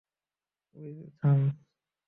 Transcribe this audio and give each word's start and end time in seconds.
Will, 0.75 0.99
থাম। 1.19 1.39